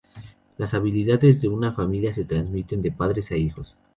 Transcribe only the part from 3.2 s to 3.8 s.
a hijos.